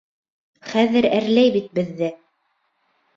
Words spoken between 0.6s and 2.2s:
—Хәҙер әрләй бит беҙҙе.